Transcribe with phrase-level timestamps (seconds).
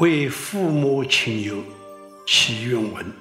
[0.00, 1.62] 为父母亲友
[2.26, 3.12] 祈愿文，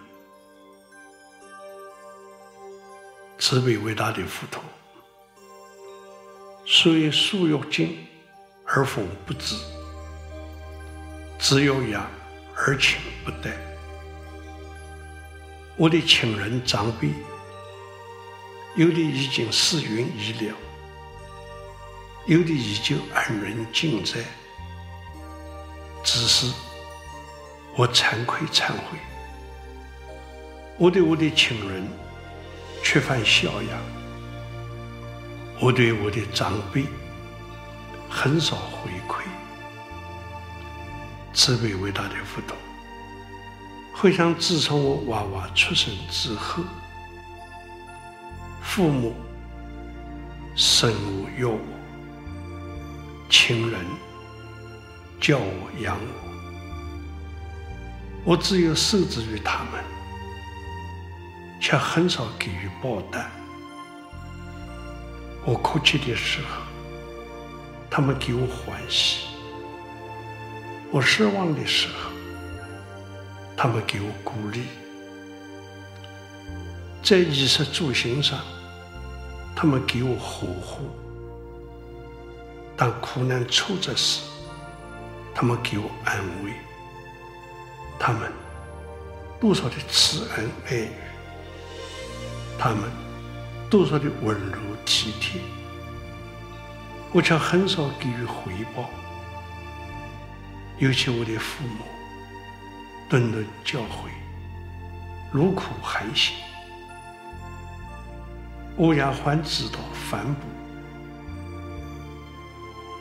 [3.38, 4.64] 慈悲伟大的佛陀，
[6.66, 7.98] 虽树欲静
[8.64, 9.57] 而风不止，
[11.38, 12.10] 子欲养
[12.55, 13.52] 而亲不待。
[15.75, 17.09] 我的亲人长辈，
[18.77, 20.55] 有的已经逝云已了，
[22.26, 24.23] 有的依旧安然健在，
[26.05, 26.50] 只是。
[27.80, 29.00] 我惭愧忏悔，
[30.78, 31.88] 我对我的亲人
[32.84, 33.80] 缺乏孝养，
[35.62, 36.84] 我对我的长辈
[38.10, 39.22] 很少回馈。
[41.34, 42.58] 慈悲伟大的佛陀，
[43.94, 46.62] 回想自从我娃娃出生之后，
[48.62, 49.16] 父母
[50.54, 51.60] 生我养我，
[53.30, 53.80] 亲人
[55.21, 56.30] 教我养我。
[58.30, 59.84] 我只有受制于他们，
[61.60, 63.27] 却很少给予报答。
[65.44, 66.62] 我哭泣的时候，
[67.90, 69.25] 他们给我欢喜；
[70.91, 72.12] 我失望的时候，
[73.58, 74.66] 他们给我鼓励。
[77.02, 78.38] 在衣食住行上，
[79.56, 80.84] 他们给我呵护；
[82.78, 84.22] 当苦难挫折时，
[85.34, 86.53] 他们给我安慰。
[88.00, 88.31] 他们
[89.40, 90.88] 多少的慈恩爱，
[92.58, 92.90] 他们
[93.69, 95.42] 多少的温柔体贴，
[97.12, 98.90] 我却很少给予回报。
[100.78, 101.84] 尤其我的父母，
[103.09, 104.09] 顿顿教诲，
[105.34, 106.36] 茹苦寒行，
[108.78, 109.78] 欧阳还知道
[110.09, 110.47] 反哺，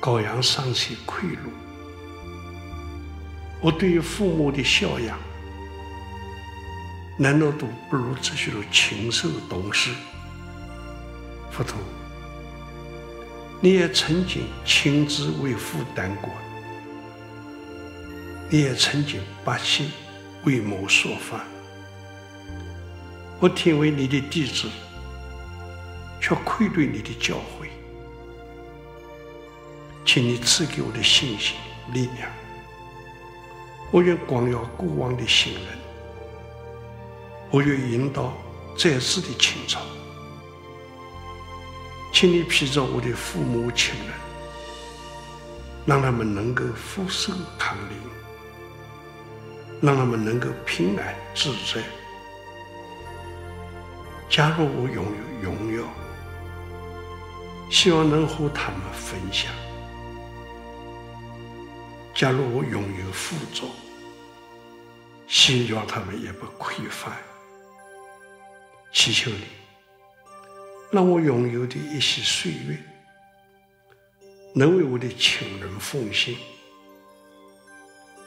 [0.01, 1.51] 羔羊尚且馈禄。
[3.61, 5.19] 我对于父母的孝养，
[7.17, 9.91] 难道都不如这些禽兽懂事？
[11.51, 11.77] 佛陀，
[13.61, 16.31] 你也曾经亲自为父担过，
[18.49, 19.91] 你也曾经把心
[20.45, 21.45] 为母说法。
[23.41, 24.69] 我听为你的弟子，
[26.21, 27.67] 却愧对你的教诲，
[30.05, 31.57] 请你赐给我的信心
[31.93, 32.31] 力量。
[33.91, 35.63] 我愿广耀过往的行人，
[37.51, 38.35] 我愿引导
[38.77, 39.81] 在世的亲朝，
[42.13, 44.13] 请你披着我的父母亲人，
[45.87, 47.97] 让他们能够福寿康宁，
[49.81, 51.83] 让他们能够平安自在。
[54.29, 55.83] 假如我拥有荣耀，
[57.71, 59.51] 希望能和他们分享。
[62.19, 63.71] 假如我拥有富足，
[65.29, 67.17] 希望他们也不匮乏。
[68.93, 69.45] 祈求你，
[70.91, 72.77] 让我拥有的一些岁月，
[74.53, 76.35] 能为我的亲人奉献；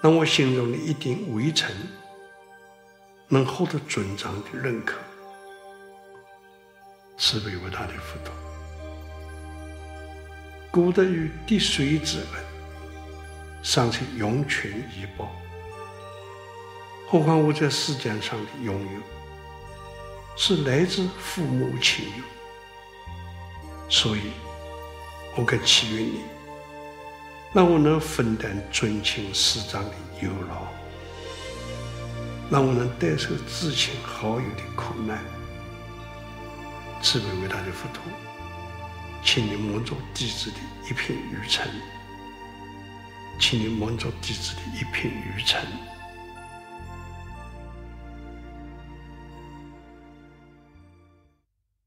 [0.02, 1.76] 让我心中的一点微尘，
[3.28, 5.00] 能获得尊长的认可。
[7.18, 8.34] 慈悲伟大的佛陀，
[10.72, 12.51] 功德于滴水之恩。
[13.64, 15.32] 尚且涌泉以报，
[17.08, 19.00] 何况我在世间上的拥有，
[20.36, 22.24] 是来自父母亲友，
[23.88, 24.32] 所以，
[25.36, 26.22] 我更祈愿你，
[27.54, 29.92] 让我能分担尊亲师长的
[30.22, 30.68] 忧劳，
[32.50, 35.24] 让我能代受至亲好友的苦难。
[37.00, 38.02] 慈悲伟大的佛陀，
[39.24, 40.58] 请你蒙着弟子的
[40.90, 41.70] 一片愚尘。
[43.42, 45.60] 请你蒙着弟子的一片愚诚。